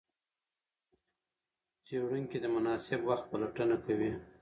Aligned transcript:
څېړونکي 1.85 2.37
د 2.41 2.45
مناسب 2.55 2.99
وخت 3.09 3.25
پلټنه 3.31 3.75
کوي. 3.85 4.11